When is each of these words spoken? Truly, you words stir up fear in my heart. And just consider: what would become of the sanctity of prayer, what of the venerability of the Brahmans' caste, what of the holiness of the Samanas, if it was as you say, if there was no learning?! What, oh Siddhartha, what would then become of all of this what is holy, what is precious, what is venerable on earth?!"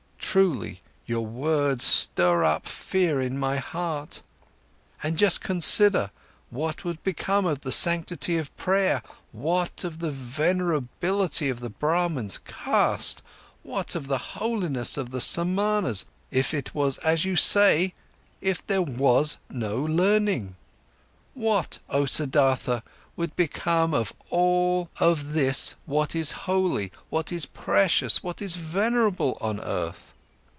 Truly, 0.33 0.81
you 1.05 1.19
words 1.19 1.83
stir 1.83 2.45
up 2.45 2.65
fear 2.65 3.19
in 3.19 3.37
my 3.37 3.57
heart. 3.57 4.21
And 5.03 5.17
just 5.17 5.41
consider: 5.41 6.09
what 6.49 6.85
would 6.85 7.03
become 7.03 7.45
of 7.45 7.59
the 7.61 7.71
sanctity 7.73 8.37
of 8.37 8.55
prayer, 8.55 9.03
what 9.33 9.83
of 9.83 9.99
the 9.99 10.09
venerability 10.11 11.49
of 11.51 11.59
the 11.59 11.69
Brahmans' 11.69 12.37
caste, 12.45 13.21
what 13.61 13.93
of 13.93 14.07
the 14.07 14.17
holiness 14.39 14.95
of 14.95 15.09
the 15.09 15.19
Samanas, 15.19 16.05
if 16.29 16.53
it 16.53 16.73
was 16.73 16.97
as 16.99 17.25
you 17.25 17.35
say, 17.35 17.93
if 18.39 18.65
there 18.65 18.81
was 18.81 19.35
no 19.49 19.79
learning?! 19.83 20.55
What, 21.33 21.79
oh 21.89 22.05
Siddhartha, 22.05 22.75
what 22.75 22.83
would 23.17 23.29
then 23.31 23.47
become 23.49 23.93
of 23.93 24.13
all 24.29 24.89
of 25.01 25.33
this 25.33 25.75
what 25.85 26.15
is 26.15 26.31
holy, 26.47 26.89
what 27.09 27.33
is 27.33 27.45
precious, 27.45 28.23
what 28.23 28.41
is 28.41 28.55
venerable 28.55 29.37
on 29.41 29.59
earth?!" 29.59 30.13